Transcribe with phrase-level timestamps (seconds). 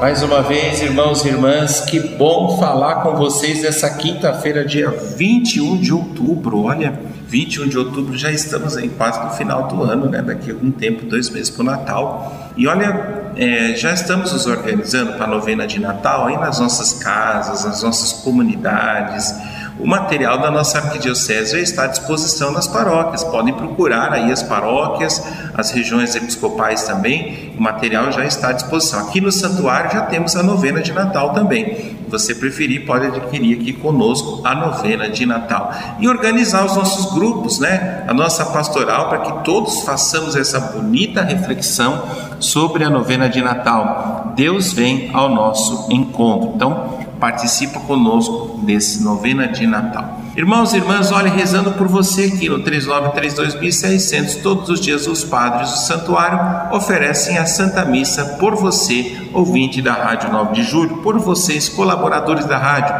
[0.00, 5.76] Mais uma vez, irmãos e irmãs, que bom falar com vocês nessa quinta-feira, dia 21
[5.76, 6.62] de outubro.
[6.62, 10.22] Olha, 21 de outubro já estamos em quase no final do ano, né?
[10.22, 12.50] Daqui a algum tempo, dois meses para o Natal.
[12.56, 16.94] E olha, é, já estamos nos organizando para a novena de Natal aí nas nossas
[16.94, 19.34] casas, nas nossas comunidades
[19.82, 23.24] o material da nossa arquidiocese está à disposição nas paróquias.
[23.24, 25.22] Podem procurar aí as paróquias,
[25.54, 27.52] as regiões episcopais também.
[27.58, 29.00] O material já está à disposição.
[29.00, 31.74] Aqui no santuário já temos a novena de Natal também.
[31.74, 37.14] Se você preferir, pode adquirir aqui conosco a novena de Natal e organizar os nossos
[37.14, 38.04] grupos, né?
[38.06, 42.02] A nossa pastoral para que todos façamos essa bonita reflexão
[42.38, 44.32] sobre a novena de Natal.
[44.36, 46.52] Deus vem ao nosso encontro.
[46.54, 50.18] Então, participa conosco desse novena de Natal.
[50.36, 54.40] Irmãos e irmãs, olhe rezando por você aqui no 3932.600.
[54.42, 59.92] Todos os dias os padres do santuário oferecem a Santa Missa por você, ouvinte da
[59.92, 62.94] Rádio 9 de Julho, por vocês, colaboradores da rádio.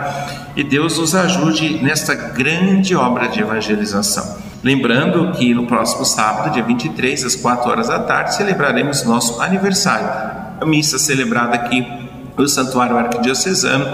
[0.54, 4.36] E Deus nos ajude nesta grande obra de evangelização.
[4.62, 10.06] Lembrando que no próximo sábado, dia 23, às 4 horas da tarde, celebraremos nosso aniversário.
[10.60, 11.99] A missa celebrada aqui
[12.40, 13.84] no Santuário Arquidiocesano,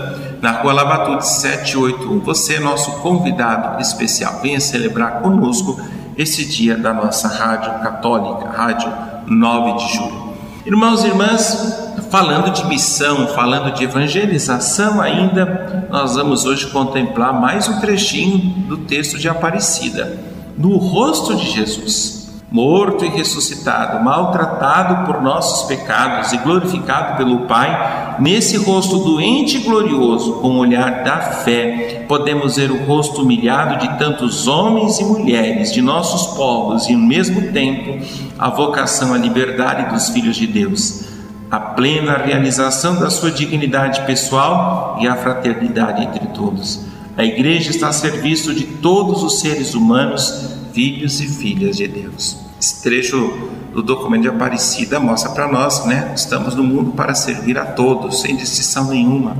[0.40, 2.20] na Rua Labatude 781.
[2.20, 4.38] Você é nosso convidado especial.
[4.40, 5.80] Venha celebrar conosco
[6.16, 8.92] esse dia da nossa Rádio Católica, Rádio
[9.26, 10.26] 9 de Julho.
[10.64, 17.68] Irmãos e irmãs, falando de missão, falando de evangelização ainda, nós vamos hoje contemplar mais
[17.68, 20.18] um trechinho do texto de Aparecida,
[20.56, 22.15] no rosto de Jesus
[22.50, 29.60] morto e ressuscitado, maltratado por nossos pecados e glorificado pelo Pai, nesse rosto doente e
[29.60, 35.04] glorioso, com o olhar da fé, podemos ver o rosto humilhado de tantos homens e
[35.04, 37.98] mulheres de nossos povos e, ao mesmo tempo,
[38.38, 41.04] a vocação à liberdade dos filhos de Deus,
[41.50, 46.84] a plena realização da sua dignidade pessoal e a fraternidade entre todos.
[47.16, 52.36] A Igreja está a serviço de todos os seres humanos filhos e filhas de Deus.
[52.60, 56.12] Esse trecho do documento de Aparecida mostra para nós, né?
[56.14, 59.38] Estamos no mundo para servir a todos, sem distinção nenhuma.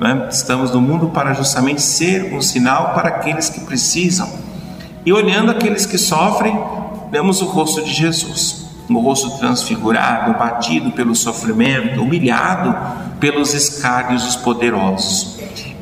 [0.00, 0.26] Né?
[0.28, 4.28] Estamos no mundo para justamente ser um sinal para aqueles que precisam.
[5.06, 6.58] E olhando aqueles que sofrem,
[7.12, 12.74] vemos o rosto de Jesus, o rosto transfigurado, batido pelo sofrimento, humilhado
[13.20, 15.38] pelos escárnios dos poderosos.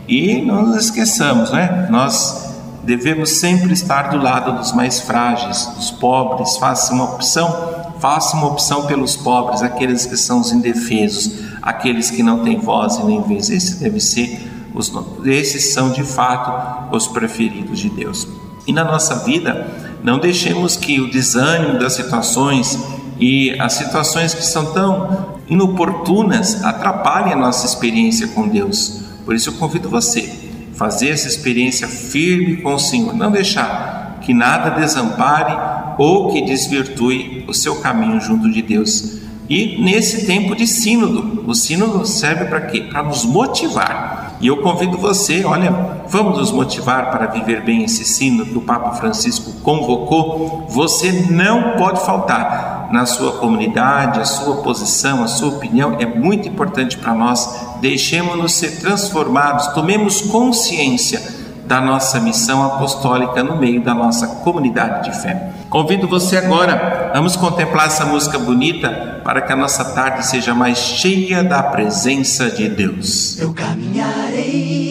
[0.07, 1.87] E não nos esqueçamos, né?
[1.91, 2.50] Nós
[2.91, 6.57] devemos sempre estar do lado dos mais frágeis, dos pobres.
[6.57, 12.21] Faça uma opção, faça uma opção pelos pobres, aqueles que são os indefesos, aqueles que
[12.21, 13.49] não têm voz e nem vez.
[13.49, 14.41] Esse deve ser
[14.75, 14.93] os,
[15.25, 18.27] esses são de fato os preferidos de Deus.
[18.67, 19.69] E na nossa vida,
[20.03, 22.77] não deixemos que o desânimo das situações
[23.21, 29.01] e as situações que são tão inoportunas atrapalhem a nossa experiência com Deus.
[29.25, 30.40] Por isso eu convido você
[30.81, 35.55] fazer essa experiência firme com o Senhor, não deixar que nada desampare
[35.99, 39.19] ou que desvirtue o seu caminho junto de Deus.
[39.47, 42.89] E nesse tempo de sínodo, o sínodo serve para quê?
[42.91, 44.39] Para nos motivar.
[44.41, 45.71] E eu convido você, olha,
[46.09, 50.67] vamos nos motivar para viver bem esse sínodo que o Papa Francisco convocou.
[50.71, 56.49] Você não pode faltar na sua comunidade, a sua posição, a sua opinião é muito
[56.49, 57.77] importante para nós.
[57.81, 65.23] Deixemos-nos ser transformados, tomemos consciência da nossa missão apostólica no meio da nossa comunidade de
[65.23, 65.53] fé.
[65.71, 70.79] Convido você agora, vamos contemplar essa música bonita para que a nossa tarde seja mais
[70.79, 73.39] cheia da presença de Deus.
[73.39, 74.91] Eu caminharei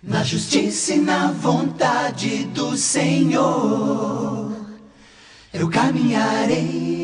[0.00, 4.25] na justiça e na vontade do Senhor
[5.58, 6.95] eu caminharei.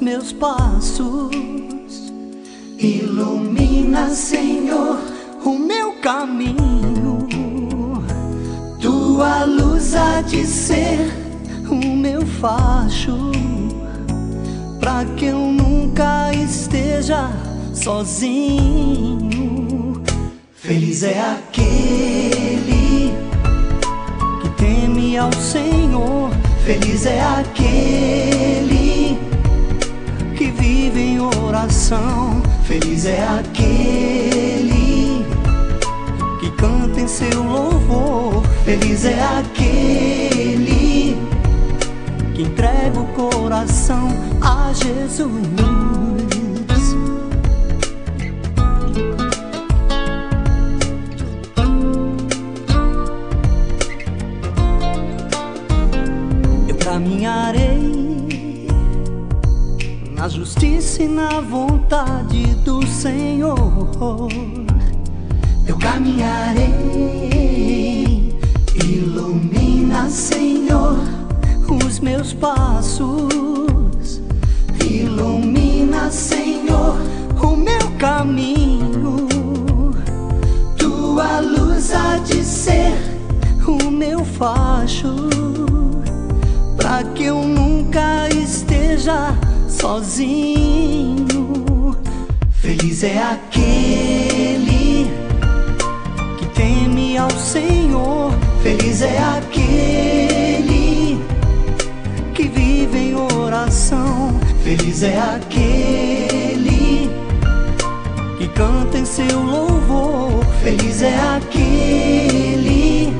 [0.00, 1.30] Meus passos.
[2.78, 4.98] Ilumina, Senhor,
[5.44, 7.28] o meu caminho.
[8.80, 10.98] Tua luz há de ser
[11.70, 13.30] o meu facho,
[14.80, 17.30] para que eu nunca esteja
[17.74, 19.22] sozinho.
[20.54, 23.12] Feliz é aquele
[24.42, 26.30] que teme ao Senhor,
[26.64, 28.85] feliz é aquele que
[30.96, 35.24] em oração, feliz é aquele
[36.40, 41.16] que canta em seu louvor, feliz é aquele
[42.34, 44.08] que entrega o coração
[44.40, 45.75] a Jesus.
[60.46, 63.58] Justiça na vontade do Senhor.
[65.66, 66.72] Eu caminharei,
[68.76, 70.98] ilumina, Senhor,
[71.84, 74.22] os meus passos.
[74.88, 76.96] Ilumina, Senhor,
[77.42, 79.26] o meu caminho.
[80.78, 82.92] Tua luz há de ser
[83.66, 85.12] o meu facho
[86.76, 89.34] para que eu nunca esteja
[89.80, 91.46] sozinho.
[92.50, 95.10] Feliz é aquele
[96.38, 98.32] que teme ao Senhor,
[98.62, 101.20] feliz é aquele
[102.34, 107.10] que vive em oração, feliz é aquele
[108.38, 113.12] que canta em seu louvor, feliz é aquele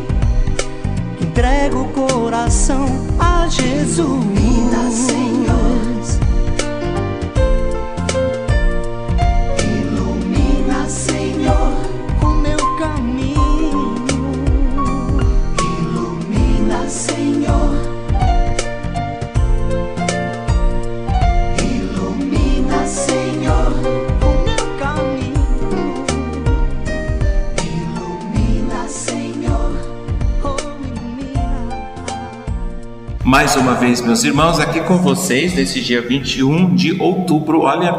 [1.19, 3.06] que entrega o coração
[3.49, 3.97] Jesus.
[3.99, 5.45] Ilumina, Senhor.
[33.26, 37.62] Mais uma vez, meus irmãos, aqui com vocês nesse dia 21 de outubro.
[37.62, 37.93] Olha,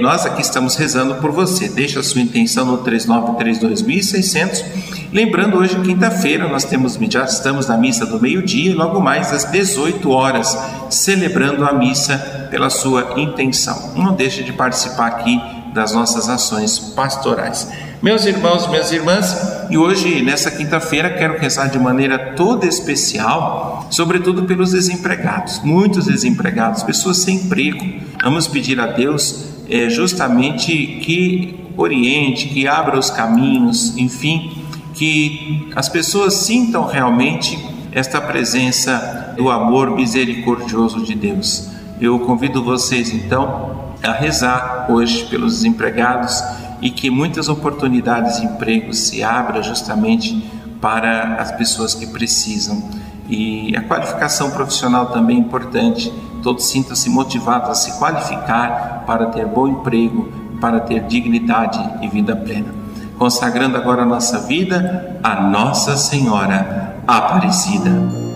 [0.00, 1.68] nós aqui estamos rezando por você.
[1.68, 4.64] Deixa a sua intenção no 3932.600.
[5.12, 9.50] Lembrando, hoje, quinta-feira, nós temos, já estamos na missa do meio-dia e logo mais às
[9.50, 10.56] 18 horas,
[10.88, 13.94] celebrando a missa pela sua intenção.
[13.96, 15.40] Não deixe de participar aqui
[15.74, 17.68] das nossas ações pastorais.
[18.00, 24.44] Meus irmãos, minhas irmãs, e hoje, nessa quinta-feira, quero rezar de maneira toda especial, sobretudo
[24.44, 27.84] pelos desempregados, muitos desempregados, pessoas sem emprego.
[28.22, 34.62] Vamos pedir a Deus é, justamente que oriente, que abra os caminhos, enfim,
[34.94, 37.58] que as pessoas sintam realmente
[37.90, 41.68] esta presença do amor misericordioso de Deus.
[42.00, 46.40] Eu convido vocês então a rezar hoje pelos desempregados
[46.80, 52.82] e que muitas oportunidades de emprego se abram justamente para as pessoas que precisam.
[53.28, 56.12] E a qualificação profissional também é importante.
[56.42, 62.34] Todos sintam-se motivados a se qualificar para ter bom emprego, para ter dignidade e vida
[62.34, 62.74] plena.
[63.18, 68.27] Consagrando agora a nossa vida a Nossa Senhora Aparecida.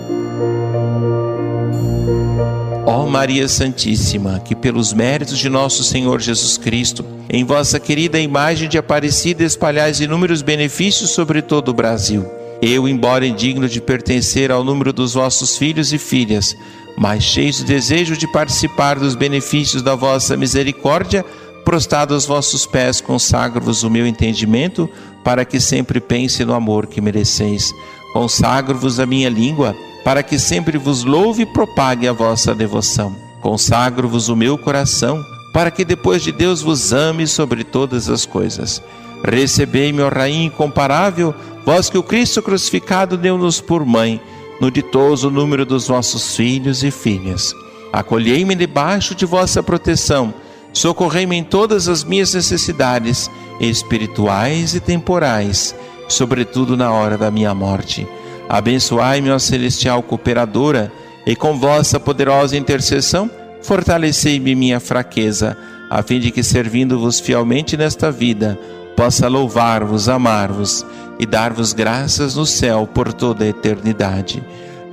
[2.85, 8.69] Ó Maria Santíssima, que pelos méritos de nosso Senhor Jesus Cristo, em vossa querida imagem
[8.69, 12.27] de Aparecida espalhais inúmeros benefícios sobre todo o Brasil.
[12.61, 16.57] Eu, embora indigno de pertencer ao número dos vossos filhos e filhas,
[16.97, 21.25] mas cheio de desejo de participar dos benefícios da vossa misericórdia,
[21.65, 24.91] prostrado aos vossos pés, consagro-vos o meu entendimento,
[25.23, 27.73] para que sempre pense no amor que mereceis.
[28.13, 29.75] Consagro-vos a minha língua,
[30.05, 33.15] para que sempre vos louve e propague a vossa devoção.
[33.41, 38.83] Consagro-vos o meu coração, para que depois de Deus vos ame sobre todas as coisas.
[39.25, 44.21] Recebei-me, ó Rainha incomparável, vós que o Cristo crucificado deu-nos por mãe,
[44.61, 47.55] no ditoso número dos vossos filhos e filhas.
[47.93, 50.33] Acolhei-me debaixo de vossa proteção,
[50.73, 53.31] socorrei-me em todas as minhas necessidades,
[53.61, 55.75] espirituais e temporais,
[56.09, 58.07] sobretudo na hora da minha morte.
[58.49, 60.93] Abençoai-me, ó celestial cooperadora,
[61.27, 63.31] e com vossa poderosa intercessão,
[63.63, 65.57] fortalecei-me minha fraqueza,
[65.89, 68.59] a fim de que, servindo-vos fielmente nesta vida,
[68.97, 70.85] possa louvar-vos, amar-vos
[71.19, 74.43] e dar-vos graças no céu por toda a eternidade.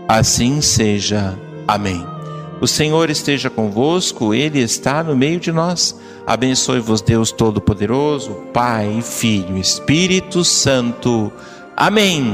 [0.07, 1.37] Assim seja.
[1.67, 2.05] Amém.
[2.61, 5.97] O Senhor esteja convosco, Ele está no meio de nós.
[6.27, 11.31] Abençoe-vos, Deus Todo-Poderoso, Pai, Filho, Espírito Santo.
[11.75, 12.33] Amém.